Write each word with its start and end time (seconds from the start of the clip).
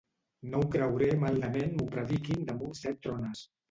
No 0.53 0.61
ho 0.61 0.69
creuré 0.77 1.11
maldament 1.25 1.77
m'ho 1.79 1.89
prediquin 1.95 2.53
damunt 2.53 2.79
set 2.85 3.03
trones. 3.09 3.51